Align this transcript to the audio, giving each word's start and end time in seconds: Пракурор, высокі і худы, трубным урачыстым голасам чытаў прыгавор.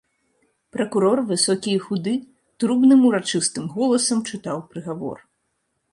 Пракурор, 0.75 1.17
высокі 1.31 1.69
і 1.75 1.79
худы, 1.85 2.13
трубным 2.63 3.05
урачыстым 3.11 3.71
голасам 3.77 4.25
чытаў 4.31 4.57
прыгавор. 4.73 5.17